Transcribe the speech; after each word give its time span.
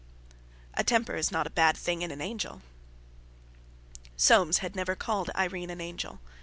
"A 0.73 0.83
temper's 0.83 1.31
not 1.31 1.45
a 1.45 1.51
bad 1.51 1.77
thing 1.77 2.01
in 2.01 2.09
an 2.09 2.21
angel." 2.21 2.63
Soames 4.17 4.57
had 4.57 4.75
never 4.75 4.95
called 4.95 5.29
Irene 5.35 5.69
an 5.69 5.79
angel. 5.79 6.19